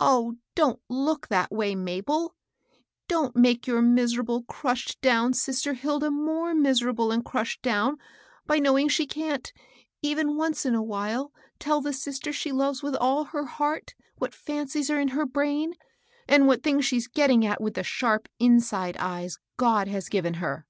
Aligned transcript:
Oh, 0.00 0.34
don't 0.56 0.80
look 0.88 1.28
that 1.28 1.52
way, 1.52 1.76
Mabel 1.76 2.22
1 2.22 2.30
don't 3.06 3.36
make 3.36 3.68
your 3.68 3.80
miserable, 3.82 4.42
crushed 4.42 5.00
down 5.00 5.32
sister 5.32 5.74
Hilda 5.74 6.10
more 6.10 6.56
miserable 6.56 7.12
and 7.12 7.24
crushed 7.24 7.62
down 7.62 7.98
by 8.46 8.58
knowing 8.58 8.88
she 8.88 9.06
can't, 9.06 9.52
even 10.02 10.36
once 10.36 10.66
in 10.66 10.74
a 10.74 10.82
while, 10.82 11.32
tell 11.60 11.80
the 11.80 11.92
sister 11.92 12.32
she 12.32 12.50
loves 12.50 12.82
with 12.82 12.96
all 12.96 13.26
her 13.26 13.44
heart 13.44 13.94
what 14.16 14.34
fancies 14.34 14.90
are 14.90 14.98
in 14.98 15.10
her 15.14 15.24
brain, 15.24 15.74
and 16.26 16.48
what 16.48 16.64
things 16.64 16.84
she's 16.84 17.06
getting 17.06 17.46
at 17.46 17.60
with 17.60 17.74
the 17.74 17.84
sharp 17.84 18.28
irmde 18.40 18.96
eyes 18.98 19.38
God 19.56 19.86
has 19.86 20.08
given 20.08 20.34
her. 20.42 20.66